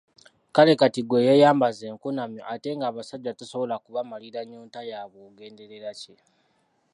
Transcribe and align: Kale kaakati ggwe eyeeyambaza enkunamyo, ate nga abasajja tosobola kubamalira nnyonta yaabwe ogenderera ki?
Kale 0.55 0.71
kaakati 0.79 0.99
ggwe 1.03 1.17
eyeeyambaza 1.21 1.83
enkunamyo, 1.91 2.41
ate 2.53 2.69
nga 2.75 2.85
abasajja 2.89 3.31
tosobola 3.39 3.75
kubamalira 3.83 4.39
nnyonta 4.43 4.79
yaabwe 4.89 5.19
ogenderera 5.27 5.91
ki? 5.99 6.13